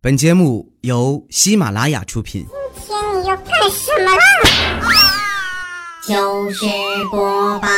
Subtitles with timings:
[0.00, 2.46] 本节目由喜马拉雅出品。
[2.86, 4.22] 今天你要干什么啦？
[6.06, 6.64] 就是
[7.10, 7.68] 播报，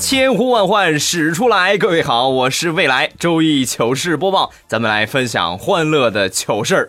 [0.00, 6.88] 千呼万唤始出来，各位好，我是未来周一糗事播报，咱们来分享欢乐的糗事儿。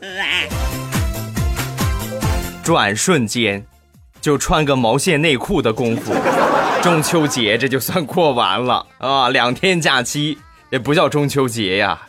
[2.64, 3.66] 转瞬间，
[4.20, 6.14] 就穿个毛线内裤的功夫，
[6.84, 9.30] 中秋节这就算过完了啊！
[9.30, 10.38] 两天假期
[10.70, 12.02] 也不叫中秋节呀，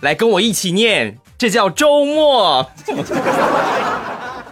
[0.00, 2.70] 来跟我一起念，这叫周末。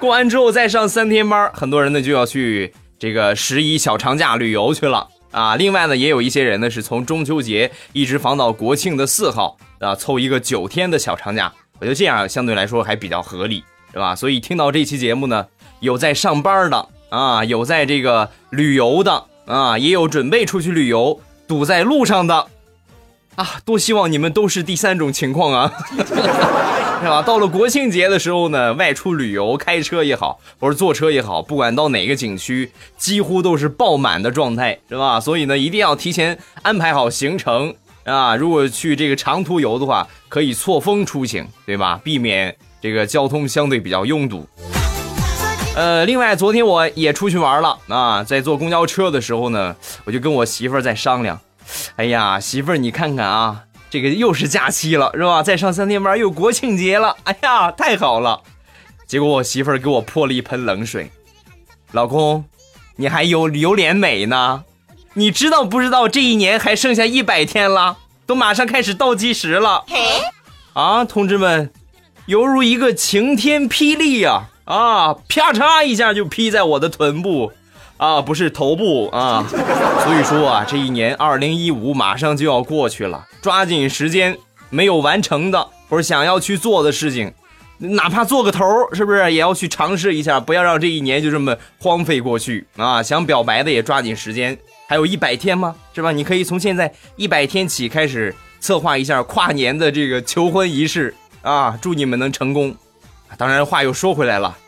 [0.00, 5.06] 过完之后再上三天班，很多人呢就要去这个十一小长假旅游去了。
[5.32, 11.52] 啊，另外呢，也有一些人呢是从中秋节一直放到国庆的四号啊，凑一个九天的小长假。
[11.80, 14.14] 我觉得这样相对来说还比较合理，是吧？
[14.14, 15.44] 所以听到这期节目呢，
[15.80, 22.46] 有在上班的啊，有在这个旅游的啊，也有准备出去旅游堵在路上的
[23.36, 25.72] 啊，多希望你们都是第三种情况啊。
[27.02, 27.20] 是吧？
[27.20, 35.18] 到了国庆节的时候呢，外出旅游，开车也好，或者坐车也好，不管到哪个景区，几乎都是爆满的状态，是吧？
[35.18, 38.36] 所以呢，一定要提前安排好行程啊！
[38.36, 42.00] 如果去这个长途游的话，可以错峰出行，对吧？
[42.04, 44.46] 避免这个交通相对比较拥堵。
[45.74, 51.40] 呃，另外，昨天我也出去玩了啊，在坐公交车的时候呢，我就跟我媳妇儿在商量，
[51.96, 53.64] 哎呀，媳妇儿，你看看啊。
[53.90, 55.42] 这个又是假期了，是吧？
[55.42, 58.40] 再上三天班又国庆节了，哎呀，太好了！
[59.06, 61.10] 结果我媳妇儿给我泼了一盆冷水，
[61.90, 62.46] 老公，
[62.96, 64.64] 你还有有脸美呢？
[65.12, 69.84] 你知道不知道这一年还剩下一百天了，都马上开始倒计时了。
[70.72, 71.70] 啊，同志们，
[72.24, 74.44] 犹如一个晴天霹雳呀！
[74.64, 77.52] 啊，啪嚓一下就劈在我的臀部。
[78.02, 84.36] 啊，不是头部啊，所以说啊，这一年二零一五马上就要过去了，抓紧时间，
[84.70, 87.32] 没有完成的或者想要去做的事情，
[87.78, 90.40] 哪怕做个头，是不是也要去尝试一下？
[90.40, 93.00] 不要让这一年就这么荒废过去啊！
[93.00, 95.76] 想表白的也抓紧时间，还有一百天吗？
[95.94, 96.10] 是吧？
[96.10, 101.78] 你可以从现在一百天起开始策划一下跨年的这个求婚仪式啊！
[101.80, 102.74] 祝你们能成功。
[103.38, 104.58] 当然，话又说回来了。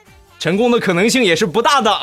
[0.44, 1.90] 成功的可能性也是不大的。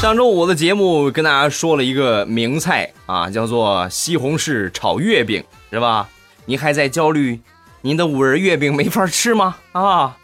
[0.00, 6.08] 上周五的节目跟大家说了一个名菜啊，叫做西红柿炒月饼，是吧？
[6.44, 7.40] 您还在焦虑
[7.82, 9.54] 您的五仁月饼没法吃吗？
[9.70, 10.16] 啊，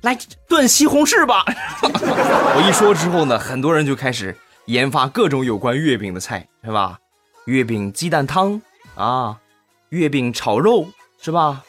[0.00, 0.16] 来
[0.48, 1.44] 炖西红柿吧！
[1.84, 6.98] 我一说之后呢，很多人就开始研发各种有关月饼的菜，是吧？
[7.44, 8.62] 月饼鸡蛋汤
[8.94, 9.36] 啊，
[9.90, 10.88] 月饼炒肉。
[11.20, 11.62] 是吧？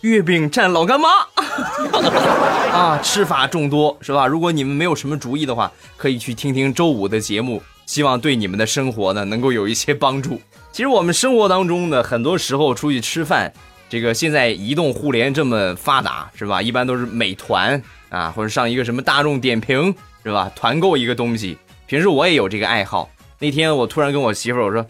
[0.00, 1.08] 月饼蘸老干妈
[2.74, 4.26] 啊，吃法众多，是吧？
[4.26, 10.40] 如果你们没有什么主意的话，可以去听听周五的节目，希望对你们的生活呢能够有一些帮助。
[10.72, 13.52] 其实我们生活当中呢，很多时候出去吃饭，
[13.88, 16.60] 这个现在移动互联这么发达，是吧？
[16.60, 19.94] 一般都是美团啊，或者上一个什么大众点评，
[20.24, 20.50] 是吧？
[20.56, 21.56] 团购一个东西。
[21.86, 23.08] 平时我也有这个爱好。
[23.38, 24.84] 那天我突然跟我媳妇儿我说，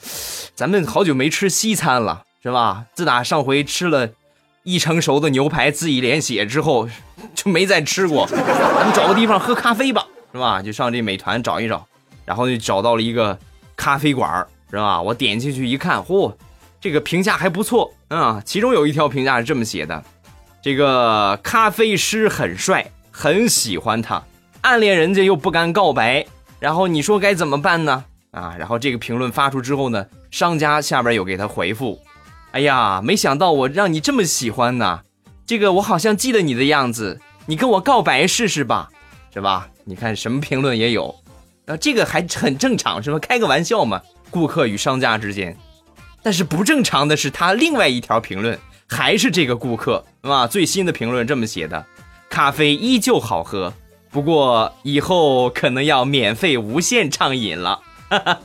[0.54, 2.22] 咱们好久没吃西餐了。
[2.42, 2.84] 是吧？
[2.94, 4.10] 自打上回吃了
[4.64, 6.88] 一成熟的牛排自己连血之后，
[7.34, 8.26] 就没再吃过。
[8.26, 10.60] 咱们找个地方喝咖啡吧，是吧？
[10.60, 11.86] 就上这美团找一找，
[12.24, 13.38] 然后就找到了一个
[13.76, 15.00] 咖啡馆，是吧？
[15.00, 16.34] 我点进去一看，嚯，
[16.80, 18.42] 这个评价还不错啊。
[18.44, 20.02] 其中有一条评价是这么写的：
[20.60, 24.20] 这个咖啡师很帅，很喜欢他，
[24.62, 26.26] 暗恋人家又不敢告白，
[26.58, 28.04] 然后你说该怎么办呢？
[28.32, 32.00] 啊，然后这个评论发出之后呢，商家下边有给他回复。
[32.52, 35.00] 哎呀，没想到我让你这么喜欢呢，
[35.46, 38.90] 这个我好像记得你的样子，你跟我告白试试吧，
[39.32, 39.68] 是吧？
[39.84, 41.14] 你看什么评论也有，
[41.66, 43.18] 啊，这个还很正常，是吧？
[43.18, 45.56] 开个玩笑嘛，顾客与商家之间。
[46.22, 48.56] 但是不正常的是，他另外一条评论
[48.86, 50.46] 还是这个顾客，是吧？
[50.46, 51.84] 最新的评论这么写的：
[52.28, 53.72] 咖啡依旧好喝，
[54.10, 57.80] 不过以后可能要免费无限畅饮了。
[58.10, 58.40] 哈哈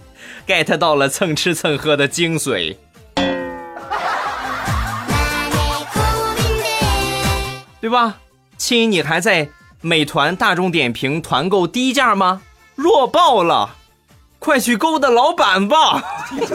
[0.48, 2.78] ，get 到了蹭吃蹭喝的精髓。
[7.88, 8.18] 对吧，
[8.58, 9.48] 亲，你还在
[9.80, 12.42] 美团、大众点评团购低价吗？
[12.76, 13.78] 弱爆了，
[14.40, 16.04] 快去勾搭老板吧，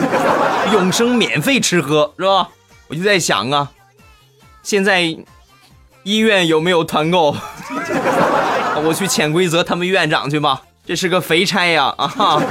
[0.71, 2.49] 永生免费吃喝是吧？
[2.87, 3.71] 我就在想啊，
[4.61, 5.01] 现在
[6.03, 7.35] 医院有没有团购？
[8.85, 12.41] 我去潜规则他们院长去吧，这是个肥差呀啊哈！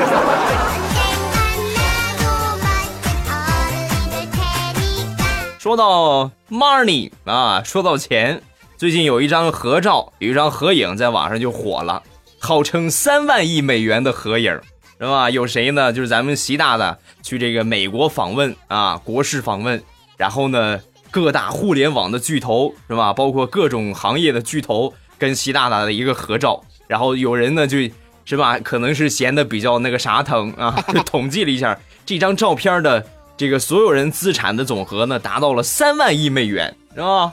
[5.60, 8.42] 说到 money 啊，说到钱，
[8.82, 12.02] 最近有一张合照，有一张合影在网上就火了，
[12.40, 14.50] 号称三万亿美元的合影，
[14.98, 15.30] 是吧？
[15.30, 15.92] 有谁呢？
[15.92, 19.80] 就是咱们习大大去这个美国访问啊，国事访问，
[20.16, 20.80] 然后呢，
[21.12, 23.12] 各大互联网的巨头是吧？
[23.12, 27.78] 包括各种行业的巨头跟习大大的一个合照，然后有人呢就
[28.24, 33.06] 是吧，可能是闲的比较那个啥疼啊， 就统计了一下这张照片的。
[33.34, 37.32] 这个所有人资产的总和呢，达到了三万亿美元，是吧？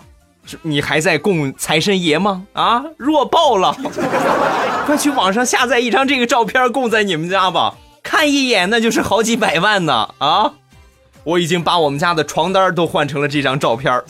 [0.62, 2.44] 你还在供财神爷吗？
[2.54, 3.76] 啊，弱爆了！
[4.86, 10.14] 快去网上下载一张这个照片供在你们家吧，看一眼那就是好几百万呢！
[10.18, 10.54] 啊，
[11.24, 14.02] 我已经把我们家的床单都换成了这张照片。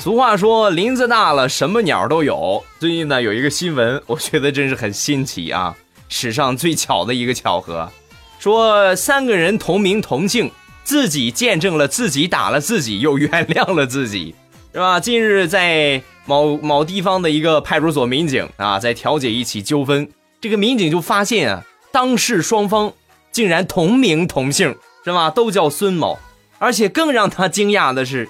[0.00, 2.64] 俗话说，林子大了，什么鸟都有。
[2.78, 5.74] 最近呢，有一个新闻，我觉得真是很新奇啊，
[6.08, 7.90] 史上最巧的一个巧合。
[8.38, 10.50] 说三个人同名同姓，
[10.84, 14.34] 自己见证了自己打了自己，又原谅了自己，
[14.72, 15.00] 是吧？
[15.00, 20.08] 近日在某某地方的一个派出所，民警啊，在调解一起纠纷，
[20.40, 22.92] 这个民警就发现啊，当事双方
[23.32, 25.30] 竟然同名同姓，是吧？
[25.30, 26.18] 都叫孙某，
[26.58, 28.28] 而且更让他惊讶的是。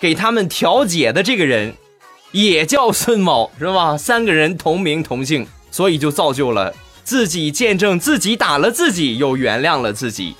[0.00, 1.74] 给他们调解的这个人，
[2.30, 3.98] 也叫孙某，是吧？
[3.98, 6.72] 三个人同名同姓，所以就造就了
[7.08, 10.36] 自己见证自己打了自己，又原谅了自己。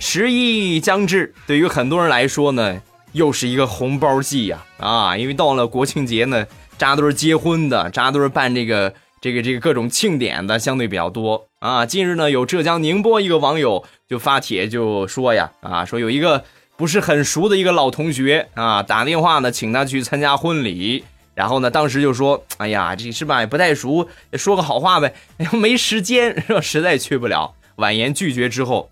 [0.00, 2.82] 十一将至，对于很多人来说呢，
[3.12, 4.58] 又是一个红包季呀！
[4.78, 6.44] 啊，因为到了国庆节呢，
[6.76, 8.92] 扎堆结婚的，扎堆办这个。
[9.22, 11.84] 这个这个各种庆典的相对比较多啊。
[11.84, 16.42] 近日呢，有浙江宁波一个网友就发帖就说呀，啊，说有一个
[16.80, 21.04] 不是很熟的一个老同学啊，打电话呢请他去参加婚礼，
[21.34, 28.90] 然后呢当时就说，哎呀，这是吧也不太熟，说个好话呗，哎 没时间，说实在去不了， 婉言拒绝之后，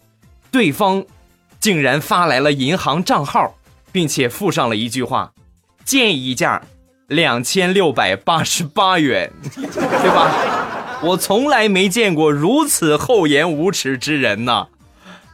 [0.50, 1.02] 对方
[1.60, 3.54] 竟然发来了银行账号，
[3.90, 5.32] 并且附上了一句话，
[5.86, 6.60] 建议一件。
[7.06, 11.00] 两千六百八十八元， 对吧？
[11.00, 14.68] 我从来没见过如此厚颜无耻之人呢，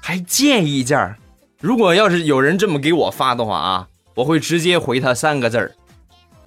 [0.00, 1.18] 还建议件儿。
[1.64, 5.72] 如果要是有人这么给我发的话啊，我会直接回他三个字儿：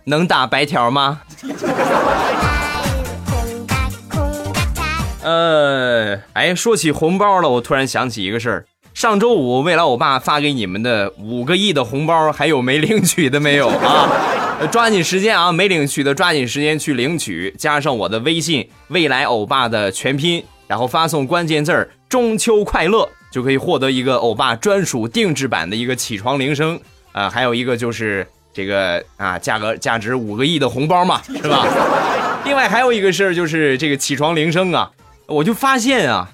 [0.04, 1.22] 能打白条吗？
[5.24, 8.68] 呃，哎，说起红包了，我突然想起一个事儿。
[8.94, 14.08] 上周五，未来欧巴发给你们的五个亿的红包，还有没领取的没有啊？
[14.70, 15.52] 抓紧时间啊！
[15.52, 26.80] 没领取的抓紧时间去领取，加上我的微信“未来欧巴”的全拼，然后发送关键字儿“中秋快乐”，就可以获得一个欧巴专属定制版的一个起床铃声
[27.12, 31.64] 啊，还有一个就是这个啊，价格价值五个亿的红包嘛，是吧？
[32.46, 34.90] 另外还有一个事儿就是这个起床铃声啊，
[35.28, 36.32] 我就发现啊，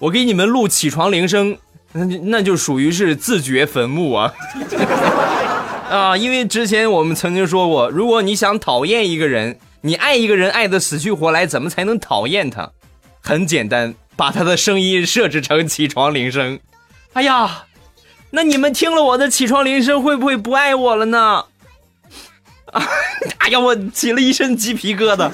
[0.00, 1.56] 我给你们录起床铃声。
[1.92, 4.34] 那那就属于是自掘坟墓啊！
[5.88, 12.68] 啊，因为之前我们曾经说过，如果你想讨厌一个人，你爱一个人爱的死去活来，怎么才能讨厌他？
[13.20, 16.58] 很简单，把他的声音设置成起床铃声。
[17.14, 17.64] 哎呀，
[18.30, 21.44] 那你们听了我的起床铃声，会不会不爱我了呢？
[22.72, 22.82] 啊！
[23.38, 25.30] 哎呀，我起了一身鸡皮疙瘩，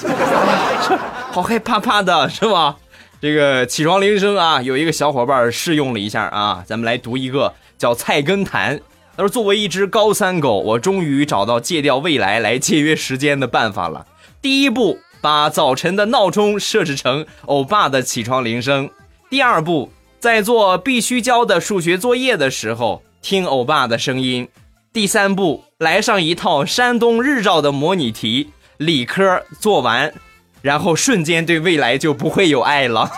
[1.31, 2.77] 好害怕怕的是吧？
[3.21, 8.81] 这个起床铃声啊，有一个小伙伴试用了一下啊，咱们来读一个叫菜根谭。
[9.17, 14.07] 他说：“作为一只高三狗，我终于找到戒掉未来来节约时间的办法了。
[14.41, 18.89] 第一步，把早晨的闹钟设置成欧巴的起床铃声；
[19.29, 24.47] 第二步，在做必须交的数学作业的时候听欧巴的声音；
[24.93, 30.13] 第三步，来上一套山东日照的模拟题，理科做完。”
[30.61, 33.09] 然后瞬间对未来就不会有爱了，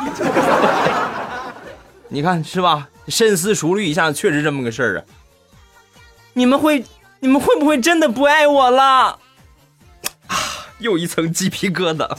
[2.08, 2.88] 你看是吧？
[3.08, 5.04] 深思熟虑一下，确实这么个事儿啊。
[6.34, 6.84] 你们会，
[7.20, 9.18] 你们会不会真的不爱我了？
[10.80, 12.08] 啊，又一层鸡皮疙瘩。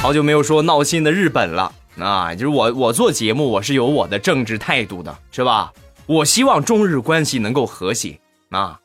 [0.00, 2.34] 好久没有说闹心的日本了啊！
[2.34, 5.72] 就是我，我做节目我是有我的政治态度的，是吧？
[6.06, 8.18] 我希望中日关系能够和谐
[8.50, 8.80] 啊。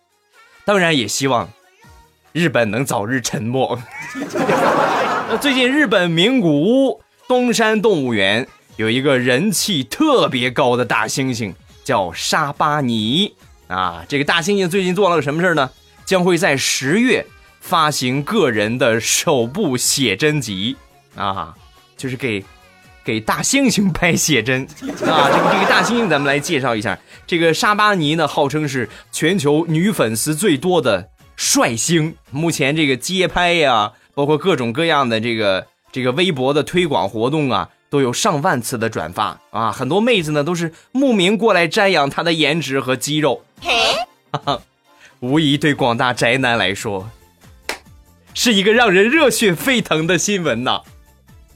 [0.66, 1.50] 当然也希望
[2.34, 3.80] 日本能早日沉没。
[5.40, 13.36] 最近日本名古屋东山动物园有一个人气特别高的大猩猩，叫沙巴尼
[13.74, 14.06] 啊。
[14.08, 15.70] 这个大猩猩最近做了个什么事呢？
[16.06, 17.25] 将会在十月
[17.62, 20.75] 发行个人的首部写真集
[21.15, 21.56] 啊，
[21.96, 22.44] 就是给
[23.06, 24.63] 给大猩猩拍写真
[25.08, 25.32] 啊！
[25.32, 27.00] 这个这个大猩猩，咱们来介绍一下。
[27.25, 32.15] 这个沙巴尼呢，号称是全球女粉丝最多的帅星。
[32.32, 39.72] 目前这个街拍呀，包括各种各样的这个这个微博的推广活动啊，都有上万次的转发啊！
[39.72, 43.46] 很多妹子呢都是慕名过来瞻仰他的颜值和肌肉，
[44.32, 44.60] 哈哈，
[45.22, 47.08] 无疑对广大宅男来说，
[48.34, 50.82] 是一个让人热血沸腾的新闻呐！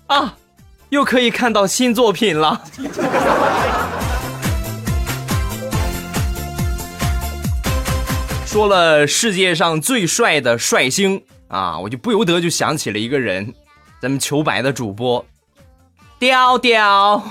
[0.06, 0.38] 啊！
[0.90, 2.64] 又可以看到新作品了。
[8.46, 13.56] 说了世界上最帅的帅星啊，我就不由得就想起了一个人，
[14.00, 15.26] 咱们求白的主播
[16.20, 17.24] 调调。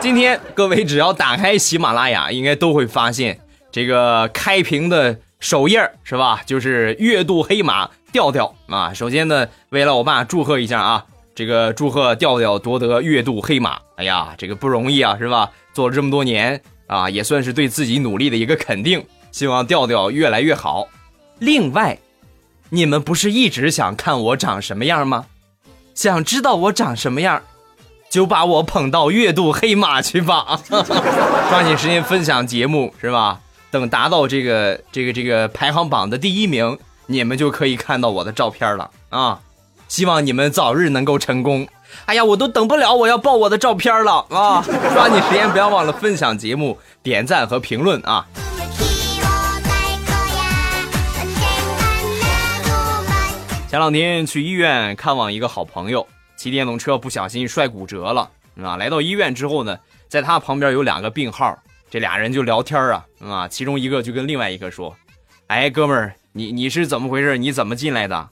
[0.00, 3.38] 今天各位只要打开喜马拉雅，应该都会发现
[3.70, 6.42] 这个开屏的首页是吧？
[6.46, 8.92] 就是月度黑马调调啊。
[8.94, 11.04] 首先呢，为了我爸祝贺一下啊。
[11.34, 15.50] 这个祝贺调调夺得月度黑马，哎呀，这个不容易啊，是吧？
[15.72, 19.02] 做了这么多年啊，也算是对自己努力的一个肯定。
[19.30, 20.88] 希望调调越来越好。
[21.38, 21.96] 另外，
[22.68, 25.24] 你们不是一直想看我长什么样吗？
[25.94, 27.42] 想知道我长什么样，
[28.10, 30.60] 就把我捧到月度黑马去吧。
[31.50, 33.40] 抓紧时间分享节目，是吧？
[33.70, 39.40] 等达到这个这个这个排行榜的第一名，你们就可以看到我的照片了啊。
[39.88, 41.68] 希望你们早日能够成功。
[42.06, 44.64] 哎呀，我都等不了，我要爆我的照片了啊！
[44.94, 48.26] 抓紧时间，不要忘了分享节目、点赞和评论啊！
[53.72, 58.30] 前两天去医院看望一个好朋友，骑电动车不小心摔骨折了
[58.62, 58.76] 啊！
[58.76, 63.48] 来到医院之后呢，在他旁边有两个病号，这俩人就聊天啊啊！
[63.48, 64.94] 其中一个就跟另外一个说
[65.48, 67.38] ：“哎，哥们儿，你你是怎么回事？
[67.38, 68.28] 你怎么进来的？”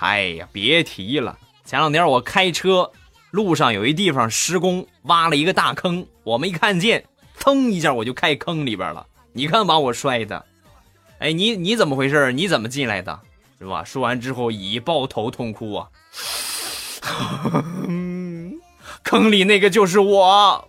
[0.00, 1.38] 哎呀，别提了！
[1.66, 2.90] 前两天我开车，
[3.30, 7.04] 路上有一地方施工，挖了一个大坑，我没看见，
[7.38, 9.06] 噌一下我就开坑里边了。
[9.34, 10.42] 你看把我摔的！
[11.18, 12.32] 哎，你你怎么回事？
[12.32, 13.20] 你怎么进来的？
[13.62, 13.84] 是吧？
[13.84, 15.86] 说完之后已抱头痛哭啊！
[19.04, 20.68] 坑里那个就是我。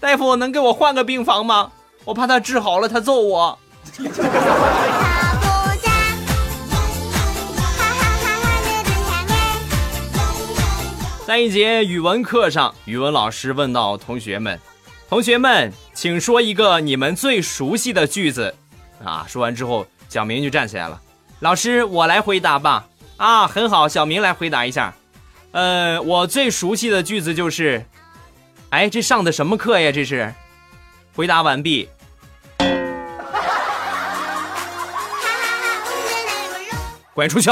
[0.00, 1.70] 大夫，能给我换个病房吗？
[2.04, 3.56] 我怕他治好了，他揍我。
[11.24, 14.58] 在一节语文课上，语文老师问到同学们
[15.08, 18.54] ：“同学们，请说一个你们最熟悉的句子。”
[19.04, 21.00] 啊，说完之后，小明就站起来了。
[21.40, 22.86] 老师，我来回答吧。
[23.18, 24.92] 啊，很好，小明来回答一下。
[25.52, 27.84] 呃，我最熟悉的句子就是：
[28.70, 29.92] 哎，这上的什么课呀？
[29.92, 30.34] 这是。
[31.14, 31.88] 回答完毕。
[37.14, 37.50] 滚出去！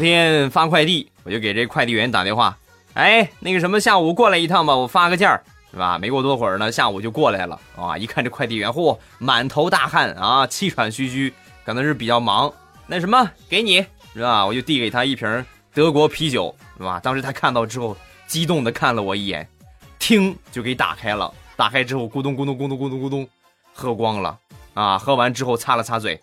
[0.00, 2.56] 昨天发快递，我就给这快递员打电话，
[2.94, 5.98] 哎，那个什么，下午过来一趟吧，我发个件儿，是吧？
[5.98, 7.98] 没过多会儿呢，下午就过来了啊！
[7.98, 11.30] 一看这快递员，嚯，满头大汗啊，气喘吁吁，
[11.66, 12.50] 可能是比较忙。
[12.86, 14.46] 那什么，给你，是吧？
[14.46, 16.98] 我就递给他一瓶德国啤酒，是吧？
[17.00, 17.94] 当时他看到之后，
[18.26, 19.46] 激动的看了我一眼。
[19.98, 23.28] 听就给打开了，打开之后咕咚咕咚咕咚咕咚咕咚，
[23.74, 24.38] 喝光了
[24.72, 24.96] 啊！
[24.96, 26.18] 喝完之后擦了擦嘴，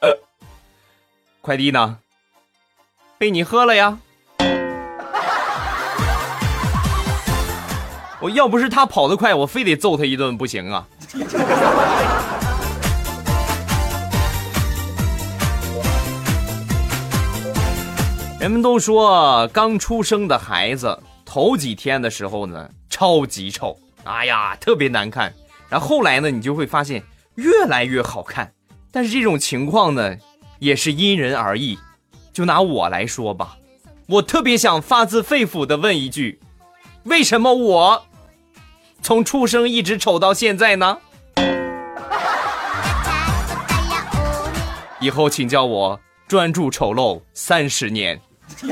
[1.42, 1.98] 快递呢？
[3.18, 3.98] 被你喝了呀！
[8.20, 10.86] 我要不是他跑得快，我非得揍他一顿不行啊！
[18.38, 20.96] 人们都说刚出生的孩子。
[21.24, 25.34] 头几天的时候呢，超级丑，哎呀，特别难看。
[25.68, 27.02] 然后后来呢，你就会发现
[27.34, 28.52] 越来越好看。
[28.92, 30.16] 但是这种情况呢，
[30.60, 31.78] 也是因人而异。
[32.38, 33.56] 就拿我来说吧，
[34.06, 36.38] 我特别想发自肺腑的问一句：
[37.02, 38.04] 为什么我
[39.02, 40.98] 从出生一直丑到现在呢？
[45.02, 48.20] 以后请叫我专注丑陋三十年。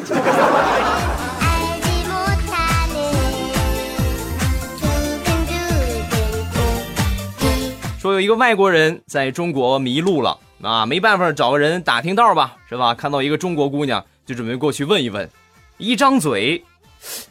[7.99, 12.95] 说有一个外国人在中国迷路了啊，没办法找个人打听道吧，是吧？
[12.95, 15.29] 看到一个中国姑娘，就准备过去问一问，
[15.77, 16.65] 一张嘴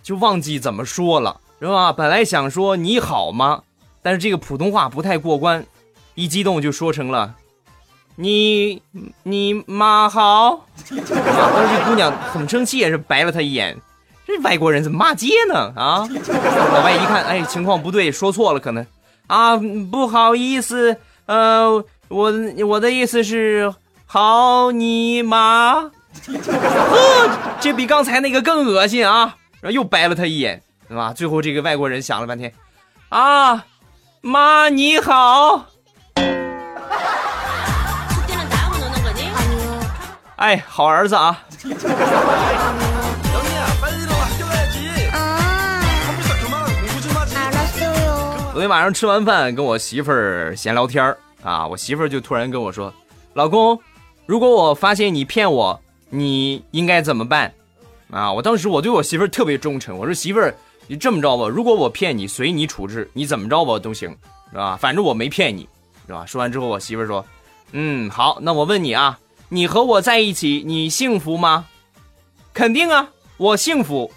[0.03, 1.91] 就忘记怎么说了，是吧？
[1.91, 3.63] 本来想说你好吗，
[4.01, 5.65] 但是这个普通话不太过关，
[6.13, 7.33] 一激动就说成了
[8.15, 8.81] 你
[9.23, 10.65] 你妈好。
[10.87, 13.75] 当时这姑娘很生气，也是白了他一眼，
[14.25, 15.73] 这外国人怎么骂街呢？
[15.75, 16.07] 啊！
[16.71, 18.85] 老外一看，哎，情况不对，说错了，可能
[19.27, 19.57] 啊，
[19.91, 22.31] 不好意思，呃，我
[22.67, 23.73] 我的意思是
[24.05, 25.91] 好你妈，呵，
[27.59, 29.35] 这比刚才那个更恶心啊！
[29.59, 31.11] 然后又白了他一眼，对吧？
[31.13, 32.53] 最后这个外国人想了半天，
[33.09, 33.65] 啊，
[34.21, 35.65] 妈你好，
[40.35, 41.43] 哎，好儿子啊。
[48.53, 52.91] 昨天晚上吃完饭，跟我媳妇儿闲聊天儿啊，我媳妇儿就突然跟我说
[53.33, 53.79] ：“老公，
[54.25, 57.53] 如果我发现你骗我，你应该怎么办？”
[58.09, 60.55] 啊，我当时我对我媳妇儿特别忠诚，我说：“媳妇儿，
[60.87, 64.09] 你这么着吧，如果我骗你，随你处置，你怎么着吧都行，
[64.51, 64.75] 是吧？
[64.75, 65.69] 反正我没骗你，
[66.07, 67.23] 是吧？”说完之后，我媳妇儿说
[67.73, 71.67] ：“嗯，好，那我问你啊，你和我在一起，你幸福吗
[72.53, 74.11] ？”“肯定啊，我幸福。”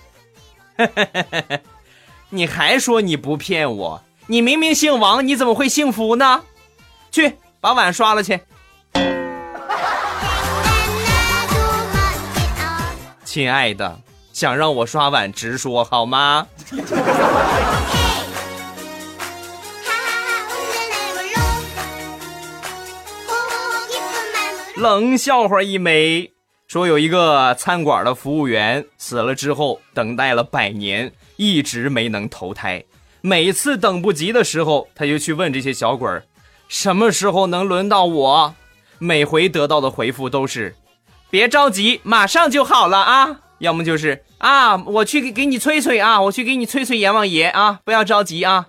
[2.31, 4.03] 你还说你不骗我？
[4.27, 6.43] 你明明姓王，你怎么会幸福呢？
[7.11, 8.39] 去把碗刷了去。
[13.25, 14.01] 亲爱的，
[14.33, 16.47] 想让我刷碗直说好吗？
[24.77, 26.31] 冷笑话一枚，
[26.69, 32.85] 说有一个餐馆的服务员死了之后，等待了百年，一直没能投胎。
[33.21, 36.23] 每次等不及的时候，他就去问这些小鬼儿
[36.69, 38.55] ：“什么时候能轮到我？”
[39.01, 40.77] 每回得到的回复都是
[41.31, 48.67] ：“别着急，马上就好了啊！”要么就是：“啊，我去给给你催催啊，我去给你催催阎王爷啊，不要着急啊。”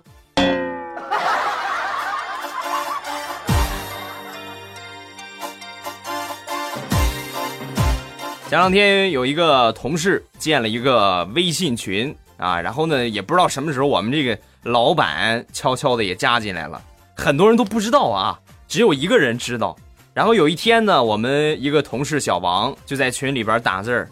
[8.48, 12.16] 前两天有一个同事建了一个微信群。
[12.36, 16.80] 啊，然后呢，也不知道什么时候我们这个老板悄悄的也加进来了，
[17.20, 19.76] 很多人都不知道啊，只有一个人知道。
[20.14, 24.10] 然后有一天呢，我们一个同事小王就在群里边打字儿：“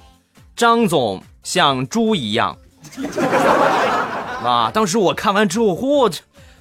[0.54, 2.56] 张总像猪一样。
[4.44, 6.18] ”啊，当时我看完之后，嚯，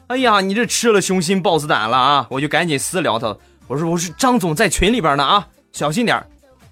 [0.07, 2.27] 哎呀，你这吃了雄心豹子胆了啊！
[2.29, 6.25] 我就赶紧私聊他，我说我是张总在群里边呢啊，小心点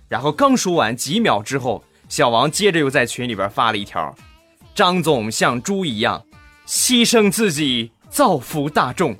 [0.08, 4.15] 然后刚说完，几秒之后，小王接着又在群里边发了一条。
[4.73, 6.23] 张总像猪一样，
[6.65, 9.13] 牺牲自己造福大众。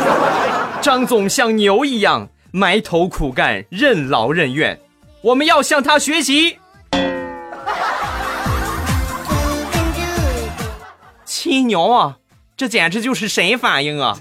[0.82, 4.78] 张总像牛一样，埋头苦干，任劳任怨。
[5.22, 6.58] 我们要向他学习。
[11.24, 12.18] 七牛啊，
[12.54, 14.18] 这简直就是神反应啊！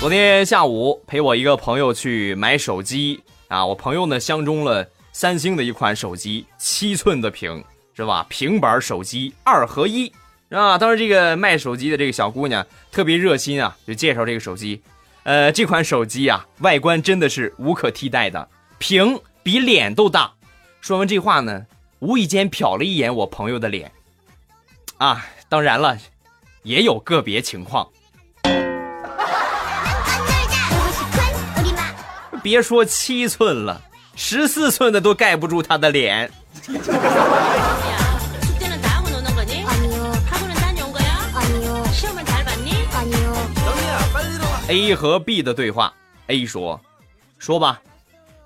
[0.00, 3.22] 昨天下午陪我一个朋友去买手机。
[3.46, 7.62] 啊，我朋友呢相中了三星的一款手机，七寸的屏，
[7.94, 8.26] 是吧？
[8.28, 10.10] 平板手机二合一，
[10.48, 10.78] 啊。
[10.78, 14.80] 当时这个卖手机的这个小姑娘特别热心啊，就介绍这个手机。
[15.24, 18.48] 呃，这款手机啊，外观真的是无可替代的，
[18.78, 20.32] 屏比脸都大。
[20.80, 21.66] 说完这话呢，
[22.00, 23.92] 无意间瞟了一眼我朋友的脸。
[24.96, 25.96] 啊，当然了，
[26.62, 27.88] 也有个别情况。
[32.42, 33.80] 别说七寸了，
[34.14, 36.30] 十四寸的都盖不住他的脸。
[44.68, 45.92] A 和 B 的对话
[46.28, 46.80] ，A 说
[47.36, 47.82] ：“说吧，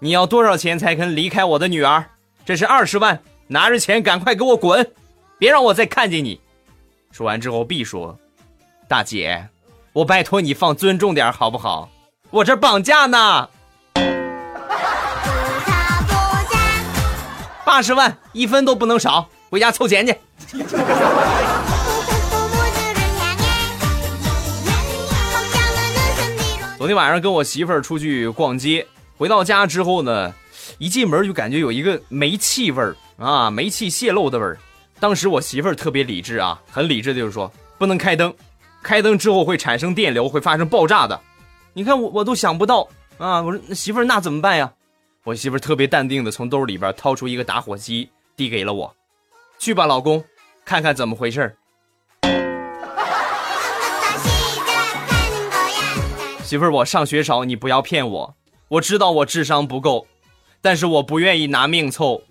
[0.01, 2.05] 你要多少钱才肯离开我的女儿？
[2.45, 4.93] 这是二十万，拿着钱赶快给我滚，
[5.39, 6.41] 别让我再看见你。”
[7.13, 8.19] 说完之后，B 说
[8.89, 9.49] ：“大姐，
[9.93, 11.91] 我拜托你放尊重点好不好？
[12.31, 13.49] 我这绑架呢。”
[17.67, 20.15] 八十万一分都不能少，回家凑钱去。
[26.79, 30.33] 昨天晚上跟我媳妇儿出去逛街，回到家之后呢，
[30.79, 34.57] 一进门就感觉有一个煤气味儿啊，煤气泄漏的味儿。
[35.01, 38.33] 当时我媳妇儿特别理智啊，很理智的就是说不能开灯，
[38.81, 41.21] 开灯之后会产生电流，会发生爆炸的。
[41.73, 44.71] 你看我我都想不到啊，我说媳妇儿那怎么办呀？
[45.27, 48.95] 我媳妇特别淡定的从兜里边掏出一个打火机，递给了我，
[49.59, 50.25] 去吧，老公，
[50.65, 51.57] 看看怎么回事
[56.45, 58.37] 媳妇儿，我上学少，你不要骗我。
[58.69, 60.07] 我知道我智商不够，
[60.63, 62.23] 但是我不愿意拿命凑。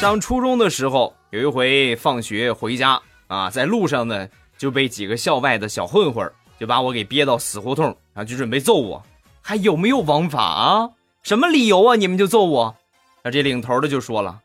[0.00, 4.28] 上初中的时候，有一回放学回家啊，在路上呢。
[4.60, 9.02] 就被几个校外的小混混就把我给憋到死胡同，然后就准备揍我，
[9.40, 10.90] 还有没有王法啊？
[11.22, 11.96] 什么理由啊？
[11.96, 12.76] 你们就揍我？
[13.22, 14.40] 那这领头的就说了，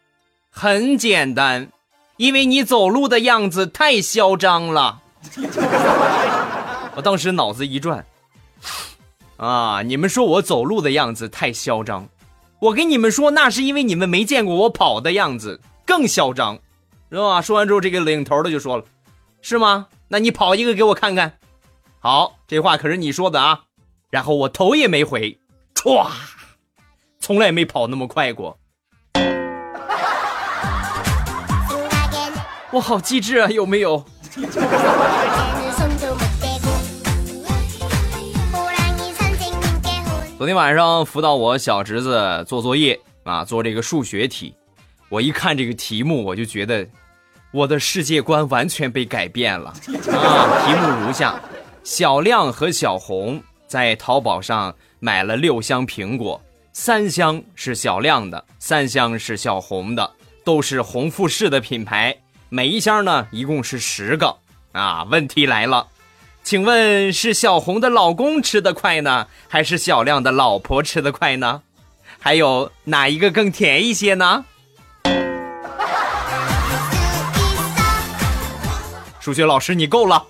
[0.50, 1.70] 很简单，
[2.16, 5.02] 因为你走路的样子太嚣张了。
[6.96, 8.06] 我当时脑子一转，
[9.36, 12.08] 啊，你们说我走路的样子太嚣张，
[12.60, 16.58] 我跟你们说，那是因为你们没见过我跑的样子，更嚣张，
[17.12, 17.42] 是吧？
[17.42, 18.86] 说完之后，这个领头的就说了，
[19.42, 19.88] 是吗？
[20.08, 21.34] 那你跑一个给我看看。
[22.06, 23.62] 好，这话可是你说的啊。
[24.12, 25.40] 然后我头也没回，
[25.74, 26.08] 歘，
[27.20, 28.60] 从来没跑那么快过。
[32.70, 34.06] 我好机智啊，有没有？
[40.38, 44.56] 昨天晚上辅导我小侄子做作业啊，做这个数学题。
[45.10, 46.88] 我一看这个题目，我就觉得
[47.52, 49.74] 我的世界观完全被改变了啊！
[50.68, 51.42] 题目如下：
[51.86, 56.42] 小亮和小红在淘宝上买了六箱苹果，
[56.74, 60.12] 三箱是小亮的，三箱是小红的，
[60.44, 62.18] 都是红富士的品牌。
[62.50, 64.36] 每一箱呢，一共是十个
[64.72, 65.04] 啊。
[65.04, 65.86] 问题来了。
[66.44, 71.62] 请问是小红的老公吃的快呢，还是小亮的老婆吃的快呢？
[72.20, 74.44] 还有哪一个更甜一些呢？
[79.22, 80.26] 数学老师，你够了。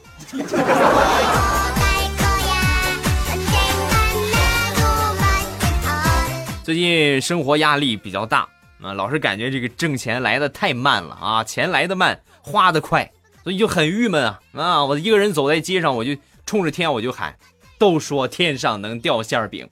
[6.66, 8.40] 最近生活压力比较大
[8.82, 13.08] 啊，老是感觉这个挣钱来的太慢了啊，钱来的慢，花的快。
[13.44, 14.84] 所以就很郁闷啊啊！
[14.84, 17.38] 我一个人走在街上，我就冲着天我就喊
[17.78, 19.70] ：“都说天上能掉馅饼，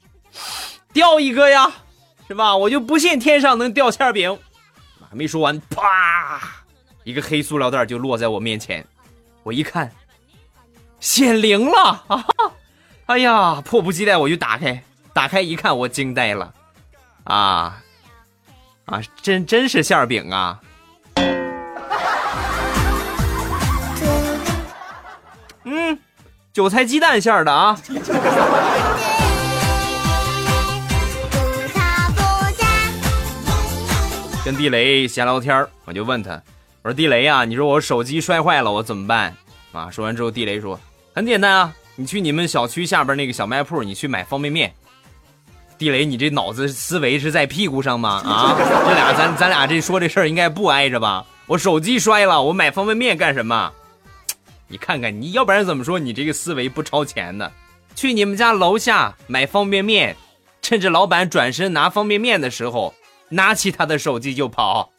[0.94, 1.74] 掉一个呀，
[2.28, 2.56] 是吧？
[2.56, 4.38] 我就不信天上能掉馅饼。”
[5.10, 6.40] 还没说完，啪，
[7.06, 8.86] 一个黑塑料袋就落在我面前。
[9.42, 9.92] 我一看，
[11.00, 12.24] 显灵了啊！
[13.08, 16.54] 哎呀，迫不及待我就打开，打开一看，我惊呆了
[17.24, 17.82] 啊
[18.86, 19.02] 啊！
[19.22, 20.60] 真真是馅饼啊！
[25.64, 25.98] 嗯，
[26.52, 27.80] 韭菜鸡蛋馅儿的啊。
[34.44, 36.32] 跟地雷闲聊天我就问他，
[36.82, 39.34] 我说地雷啊，你说我手机摔坏了，我怎么办？
[39.72, 40.78] 啊，说完之后，地雷说
[41.16, 44.74] 很简单啊，你去你们小区下边那个小卖铺，你去买方便面。
[45.84, 48.22] 地雷，你这脑子思维是在屁股上吗？
[48.26, 51.26] 啊，这俩咱咱俩这说这事儿应该不挨着吧？
[51.46, 53.70] 我手机摔了，我买方便面干什么？
[54.70, 57.52] 你看看，你要不然怎么说你这个思维不超前呢？
[57.96, 60.16] 去你们家楼下买方便面，
[60.62, 62.94] 趁着老板转身拿方便面的时候，
[63.28, 64.90] 拿起他的手机就跑，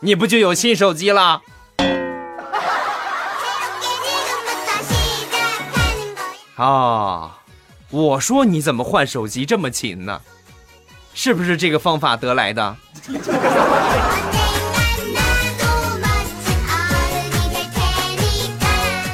[0.00, 1.42] 你不就有新手机了？
[6.56, 7.36] 啊，
[7.90, 10.20] 我说你怎么换手机这么勤呢？
[11.12, 12.76] 是不是这个方法得来的？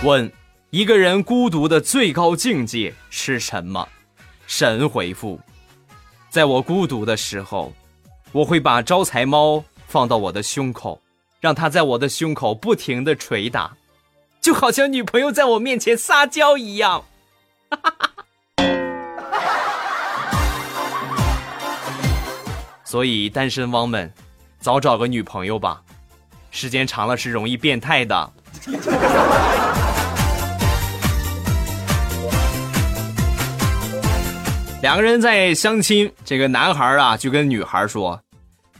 [0.04, 0.30] 问
[0.70, 3.88] 一个人孤独的最高境界是什么？
[4.46, 5.40] 神回复：
[6.28, 7.72] 在我孤独的时候，
[8.30, 11.00] 我会把招财猫放到我的胸口，
[11.40, 13.74] 让它在我的胸口不停的捶打，
[14.40, 17.06] 就好像女朋友在我面前撒娇一样。
[17.70, 18.05] 哈哈哈
[22.96, 24.10] 所以单身汪们，
[24.58, 25.82] 早找个女朋友吧，
[26.50, 28.32] 时间长了是容易变态的。
[34.80, 38.18] 两个人在相亲，这个男孩啊就跟女孩说：“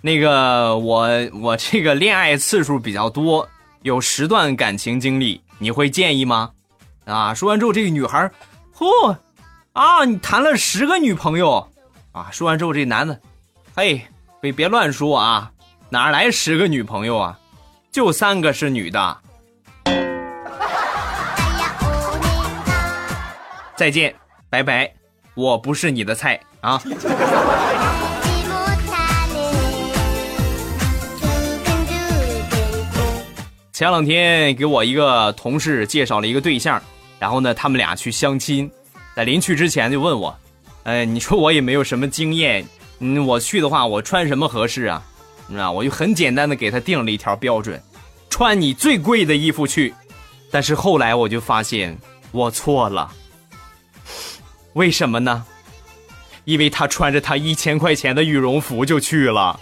[0.01, 1.11] 那个我
[1.43, 3.47] 我这个恋爱次数比较多，
[3.83, 6.53] 有十段感情经历，你会介意吗？”
[7.05, 8.31] 啊，说完之后，这个女孩，
[8.75, 9.15] 嚯，
[9.75, 11.69] 啊，你谈了十个女朋友，
[12.13, 13.21] 啊，说完之后，这男的，
[13.79, 14.01] 嘿，
[14.41, 15.53] 别别乱说啊，
[15.91, 17.39] 哪来十个女朋友啊？
[17.93, 19.19] 就三个是女的。
[23.77, 24.15] 再见，
[24.49, 24.91] 拜拜。
[25.35, 26.81] 我不是你的菜啊！
[33.75, 36.83] 前两天给我一个同事介绍了一个对象，
[37.19, 38.71] 然后呢，他们俩去相亲，
[39.15, 40.35] 在临去之前就问我
[40.85, 42.67] ：“哎，你说我也没有什么经验，
[42.99, 45.03] 嗯，我去的话，我穿什么合适啊？”
[45.57, 47.81] 啊，我就很简单的给他定了一条标准：
[48.29, 49.95] 穿你最贵的衣服去。
[50.51, 51.97] 但是后来我就发现
[52.33, 53.11] 我错了。
[54.73, 55.45] 为什么呢？
[56.45, 59.59] 因为他穿着他一千块钱的羽绒服就去了。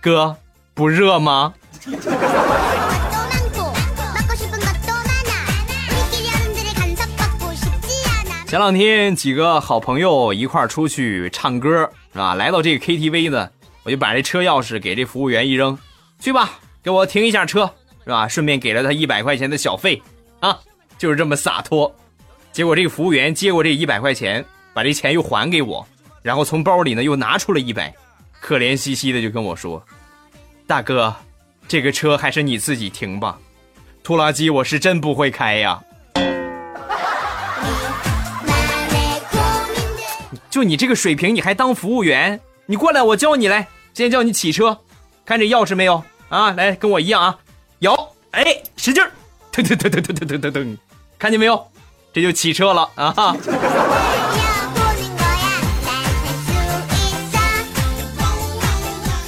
[0.00, 0.36] 哥，
[0.74, 1.54] 不热吗？
[8.50, 12.34] 前两天几个好朋友一块儿出去唱歌，是吧？
[12.34, 13.48] 来到这个 KTV 呢，
[13.84, 15.78] 我就把这车钥匙给这服务员一扔，
[16.18, 18.26] 去吧，给我停一下车，是吧？
[18.26, 20.02] 顺便给了他一百块钱的小费，
[20.40, 20.58] 啊，
[20.98, 21.94] 就是这么洒脱。
[22.50, 25.86] 结果这个服务员接过这一百块钱，把这钱又还给我，
[26.20, 27.94] 然后从包里呢又拿出了一百，
[28.40, 29.80] 可怜兮兮的就跟我说
[30.66, 31.14] ：“大哥，
[31.68, 33.38] 这个车还是你自己停吧，
[34.02, 35.80] 拖拉机我是真不会开呀。”
[40.50, 42.38] 就你这个水平，你还当服务员？
[42.66, 43.68] 你过来，我教你来。
[43.94, 44.76] 先叫你起车，
[45.24, 46.50] 看这钥匙没有啊？
[46.52, 47.38] 来，跟我一样啊，
[47.78, 47.94] 有。
[48.32, 48.44] 哎，
[48.76, 49.10] 使劲儿，
[49.52, 50.76] 噔噔噔噔噔噔噔噔，
[51.18, 51.64] 看见没有？
[52.12, 53.36] 这就起车了啊！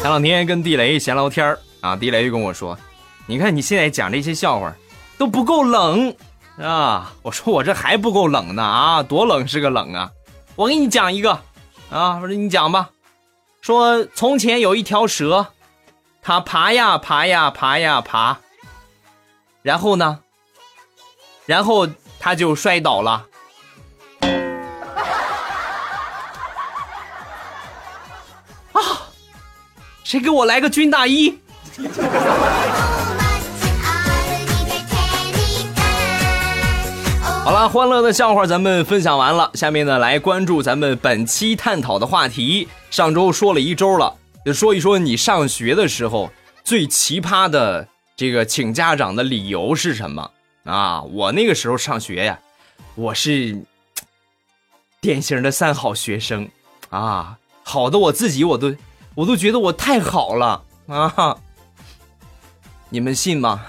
[0.01, 2.77] 前两天跟地雷闲聊天儿啊，地雷就跟我说
[3.27, 4.75] ：“你看你现在讲这些笑话
[5.19, 6.13] 都不够冷
[6.59, 10.11] 啊！”我说：“我这还不够冷呢啊，多冷是个冷啊！”
[10.55, 11.31] 我给你讲一个，
[11.91, 12.91] 啊，我说你讲吧。
[13.61, 15.47] 说从前有一条蛇，
[16.21, 18.37] 它爬呀爬呀爬呀爬，
[19.63, 20.21] 然后呢，
[21.47, 21.89] 然后
[22.19, 23.27] 它就摔倒了。
[28.73, 29.09] 啊！
[30.05, 31.39] 谁给我来个军大衣？
[37.45, 42.69] 好了，欢乐的笑话咱们分享完了，下面呢来关注咱们本期探讨的话题。
[42.89, 44.15] 上周说了一周了，
[44.47, 46.31] 就说一说你上学的时候
[46.63, 50.31] 最奇葩的这个请家长的理由是什么
[50.63, 51.03] 啊？
[51.03, 52.39] 我那个时候上学呀，
[52.95, 53.61] 我是
[55.01, 56.49] 典型的三好学生
[56.91, 58.73] 啊，好的我自己我都
[59.17, 61.37] 我都觉得我太好了啊，
[62.89, 63.63] 你们信吗？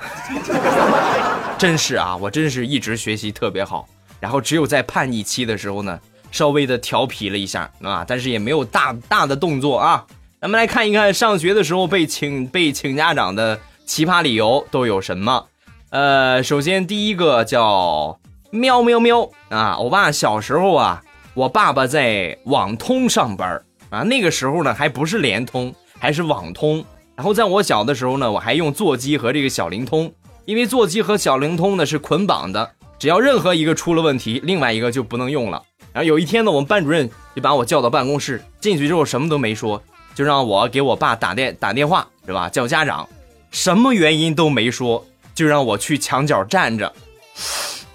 [1.64, 3.88] 真是啊，我真是一直学习特别好，
[4.20, 5.98] 然后只有在叛逆期的时候呢，
[6.30, 10.06] 稍微的调皮了一下啊，但是也没有大大的动作啊。
[10.42, 15.46] 咱们来看一看上学的时候被请被请家长的奇葩理由都有什么。
[15.92, 21.02] 呃，首先第一个叫喵喵喵啊，我爸小时候啊，
[21.34, 26.84] 我爸爸在网通上班啊，那个时候呢还不是联通，还是网通。
[27.16, 30.14] 然后在我小的时候呢，我还用座机和这个小灵通。
[30.46, 35.62] 因为座机和小灵通呢是捆绑的，只要任何一个出了问题，另外一个就不能用了。
[35.94, 39.82] 然后有一天呢，我们班主任就把我叫到办公室，进去之后什么都没说，
[40.14, 42.50] 就让我给我爸打电打电话，是吧？
[42.50, 43.08] 叫家长，
[43.52, 46.92] 什么原因都没说，就让我去墙角站着。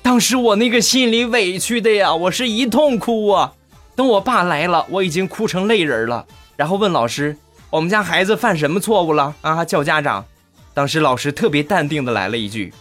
[0.00, 3.52] 当时我那个心里委屈的呀，我是一通哭啊。
[3.94, 6.24] 等我爸来了，我已经哭成泪人了，
[6.56, 7.36] 然后问老师
[7.68, 10.24] ：“我们家孩子犯什么错误了啊？”叫家长。
[10.78, 12.72] 当时老师特别淡定的来了一句：“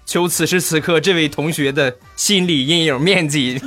[0.05, 3.57] 求此时此刻这位同学的心理阴影面积。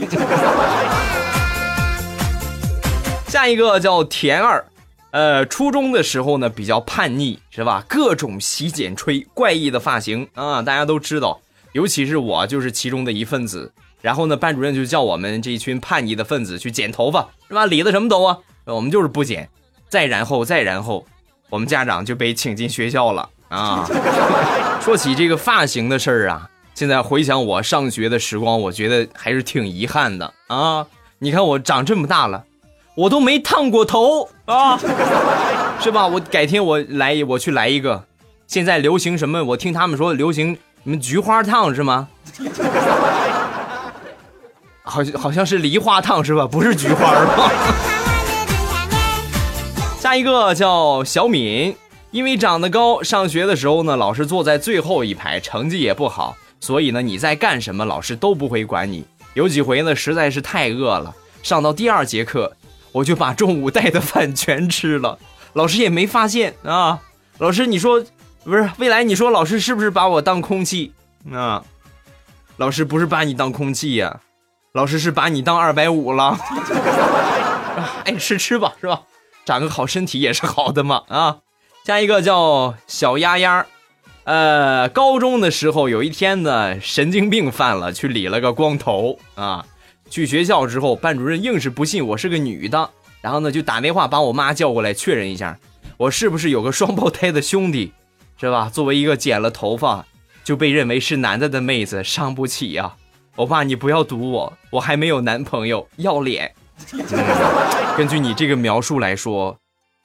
[3.30, 4.66] 下一个叫田二，
[5.12, 7.86] 呃，初中的时候呢比较叛逆，是吧？
[7.88, 11.40] 各种洗剪吹，怪异的发型啊，大家都知道，
[11.72, 13.72] 尤其是我就是其中的一份子。
[14.04, 17.66] 然后呢，班主任就叫我们这一群叛逆的分子去剪头发，是吧？
[17.66, 19.48] 理的什么都啊，我们就是不剪。
[19.88, 21.06] 再然后，再然后，
[21.50, 23.88] 我们家长就被请进学校了啊。
[24.82, 30.86] 说起这个发型的事儿啊，现在回想我上学的时光，我觉得还是挺遗憾的啊。
[31.20, 32.44] 你看我长这么大了，
[32.96, 34.78] 我都没烫过头啊，
[35.80, 36.06] 是吧？
[36.06, 38.04] 我改天我来，我去来一个。
[38.48, 39.42] 现在流行什么？
[39.46, 42.10] 我听他们说流行什么菊花烫是吗？
[44.84, 46.46] 好像好像是梨花烫是吧？
[46.46, 47.52] 不是菊花吧？
[50.00, 51.76] 下一个叫小敏，
[52.12, 59.06] 因为长得高，上学的时候呢，老师坐在最后一排，成绩也不好，所以呢，你在干什么，老师都不会管你。
[59.34, 62.56] 有几回呢，实在是太饿了，上到第二节课，
[62.92, 65.18] 我就把中午带的饭全吃了，
[65.54, 67.00] 老师也没发现啊。
[67.40, 68.04] 老师，你说
[68.44, 68.70] 不是？
[68.78, 70.94] 未来你说老师是不是把我当空气
[71.32, 71.64] 啊？
[72.58, 74.20] 老师不是把你当空气呀。
[74.74, 76.36] 老师是把你当二百五了，
[78.06, 79.04] 爱 吃吃吧，是吧？
[79.46, 81.38] 长个好身体也是好的嘛啊！
[81.86, 83.68] 下一个叫小丫丫，
[84.24, 89.64] 呃，高中的时候有一天呢，神经病犯了，去理了个光头啊。
[90.10, 92.90] 去学校之后，班主任硬是不信我是个女的，
[93.22, 95.60] 然后呢就打电话把我妈叫过来确认一下，
[95.98, 97.94] 我是不是有个双胞胎的兄弟，
[98.42, 98.72] 是吧？
[98.74, 100.08] 作为一个剪了头发
[100.44, 102.96] 就被认为是男的的妹子，伤不起呀。
[103.36, 106.54] 欧巴你不要堵我，我还没有男朋友，要脸。
[107.98, 109.58] 根据你这个描述来说，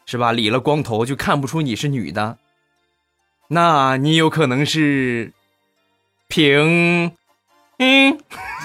[0.06, 0.32] 是吧？
[0.32, 2.38] 理了光头就看不出你是女的，
[3.48, 5.32] 那你有可能是
[6.28, 7.12] 平，
[7.78, 8.18] 嗯。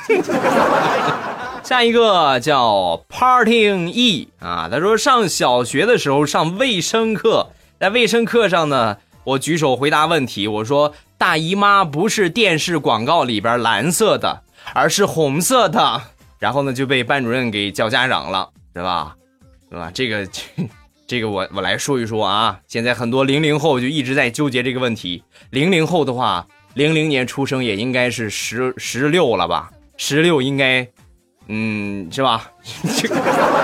[1.63, 16.01] 下一个叫 Parting E 啊，他说上小学的时候上卫生课，在卫生课上呢，我举手回答问题，我说大姨妈不是电视广告里边蓝色的，而是红色的，
[16.39, 19.15] 然后呢就被班主任给叫家长了，对吧？
[19.69, 19.91] 对吧？
[19.93, 20.27] 这个
[21.05, 29.71] 这个我我来说一说啊，现在很多零零后就一直在纠结这个问题，零零后的话，零零年出生也应该是十十六了吧？
[29.97, 30.87] 十六应该。
[31.47, 32.49] 嗯，是吧？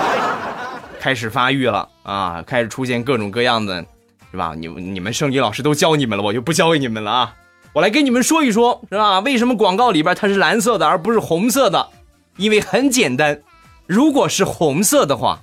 [1.00, 3.82] 开始发育了啊，开始出现各种各样的，
[4.30, 4.54] 是吧？
[4.54, 7.34] 你你们生理老师都教你们了，我就不教给你们了啊！
[7.72, 9.20] 我来跟你们说一说，是吧？
[9.20, 11.88] 为什么广告里边它是蓝色的而不是红色的？
[12.36, 13.40] 因为很简单，
[13.86, 15.40] 如果是红色的话，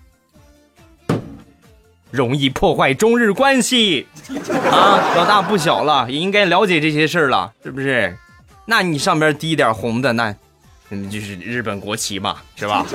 [2.11, 4.07] 容易破坏中日关系
[4.71, 5.13] 啊！
[5.15, 8.17] 老大不小了，也应该了解这些事儿了，是不是？
[8.65, 10.35] 那你上边滴点红的那。
[10.89, 12.85] 嗯，就是日本国旗嘛，是吧？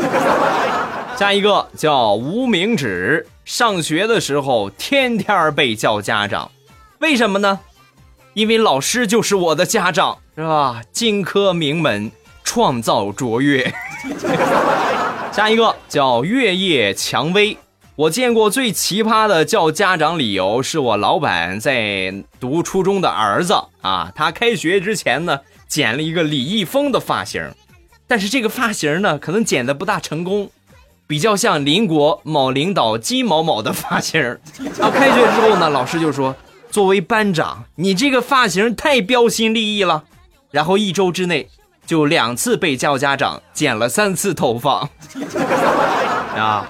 [1.17, 6.51] 下一个叫无名指，上学的时候天天被叫家长，
[6.99, 7.61] 为什么呢？
[8.35, 10.81] 因为老师就是我的家长，是吧？
[10.91, 12.11] 金科名门，
[12.43, 13.73] 创造卓越。
[15.33, 17.57] 下一个叫月夜蔷薇，
[17.97, 27.43] 我见过最奇葩的叫家长理由，是我老板在读初中的儿子啊，他开学之前呢，剪了一个李易峰的发型。
[28.07, 30.51] 但是这个发型呢，可能剪的不大成功，
[31.07, 34.23] 比较像邻国某领导金某某的发型。
[34.81, 36.35] 啊，开学之后呢，老师就说
[36.73, 40.05] ：“作为班长，你这个发型太标新立异了。”
[40.51, 41.49] 然后一周之内
[41.87, 44.89] 就两次被叫家长，剪了三次头发。
[46.35, 46.67] 啊，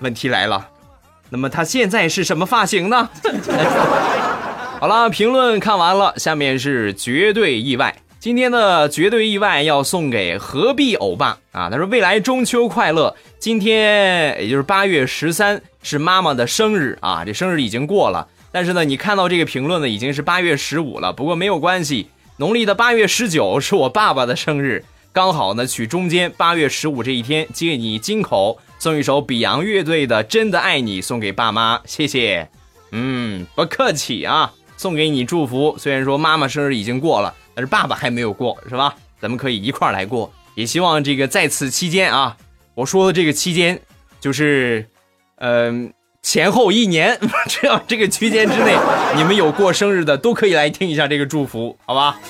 [0.00, 0.68] 问题来了，
[1.28, 3.10] 那么他现在是什么发型呢？
[4.80, 7.94] 好了，评论看完了，下面是绝对意外。
[8.20, 11.68] 今天的绝对意外要送给何必欧巴啊！
[11.70, 13.14] 他说：“未来中秋快乐！
[13.38, 18.26] 今天也就是八月十三是妈妈的生日啊，这生日已经过了。
[18.50, 21.12] 但是呢，你看到这个评论呢，已经是八月十五了。
[21.12, 22.08] 不过没有关系，
[22.38, 32.48] 农历的八月十九是我爸爸的生日，刚好呢取中间八月十五这一天，借你金口送一首比昂乐队的《真的爱你》送给爸妈，谢谢。
[32.92, 35.76] 嗯，不客气啊，送给你祝福。
[35.78, 38.94] 虽然说妈妈生日已经过了。”但是爸爸还没有过，是吧？
[39.20, 40.32] 咱们可以一块儿来过。
[40.54, 42.36] 也希望这个在此期间啊，
[42.74, 43.80] 我说的这个期间，
[44.20, 44.88] 就是，
[45.38, 45.92] 嗯，
[46.30, 48.76] 前后一年， 只要这个区间之内，
[49.16, 52.20] 你们有过生日的都可以来听一下这个祝福，好吧？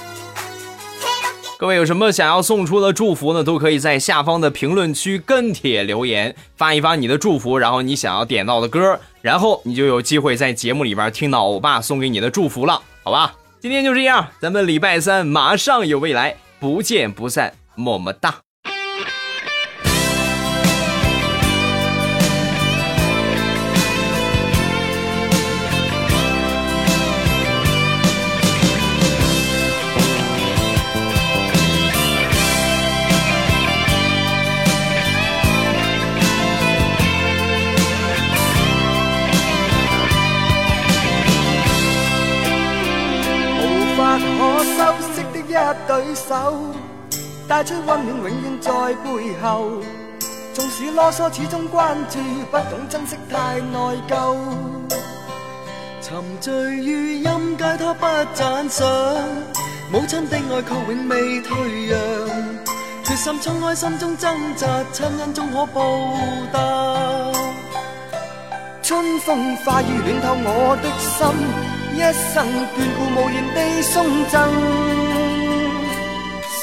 [1.59, 3.43] 各位有什么想要送出的祝福呢？
[3.43, 13.35] 都可以在下方的评论区跟帖留言，发一发你的祝福，然后你想要点到的歌，然后你就有机会在节目里边听到欧巴送给你的祝福了，好吧？
[13.59, 18.37] 今天就这样，咱们礼拜三马上有未来，不见不散，么么哒。
[45.87, 46.55] 对手
[47.49, 48.71] 带出温暖，永远在
[49.05, 49.71] 背后。
[50.53, 52.19] 纵使啰嗦，始终关注，
[52.51, 54.37] 不懂珍惜，太内疚。
[56.03, 58.87] 沉醉于音阶，他不赞赏。
[59.91, 61.99] 母亲的爱却永未退让。
[63.05, 65.81] 决心冲开心中挣扎，亲恩终可报
[66.53, 66.59] 答。
[68.83, 71.19] 春风化雨暖透我的心，
[71.95, 75.08] 一生眷顾无言地送赠。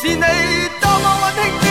[0.08, 0.22] 是你
[0.80, 1.65] 多么温馨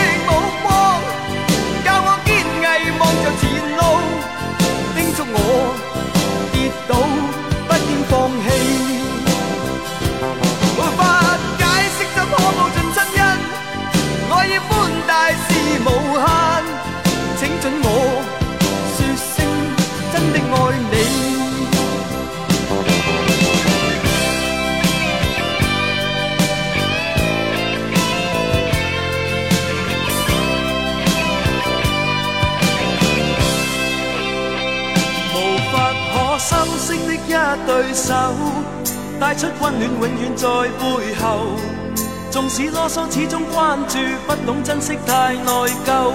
[43.11, 45.51] 始终关注不懂珍惜太内
[45.85, 46.13] 疚。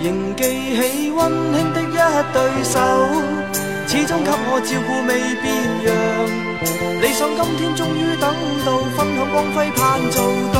[0.00, 1.96] 仍记起温馨的一
[2.32, 2.78] 对手
[3.88, 5.10] 始终给我照顾未
[5.42, 5.46] 变
[5.86, 5.90] 样。
[7.02, 8.32] 理想今天终于等
[8.64, 10.56] 到分享光辉盼做到。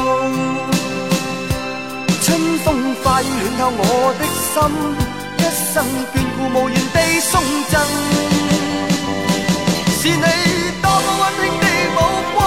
[2.20, 3.24] 春风化雨
[3.56, 4.54] 暖透我的心
[5.38, 5.40] 一
[5.72, 7.40] 生眷顾无言地送
[7.70, 7.80] 赠。
[10.00, 10.26] 是你
[10.82, 11.96] 多么温馨的目
[12.34, 12.38] 光